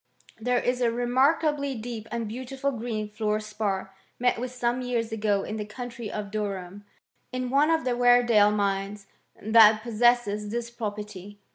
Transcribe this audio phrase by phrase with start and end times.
[0.39, 5.11] There is a re^ markably deep and beautiful green fluor spar, isM with some years
[5.11, 6.85] ago in the county of Durham,
[7.31, 9.05] in oqifc of the Weredale mines
[9.39, 11.37] that possesses this property.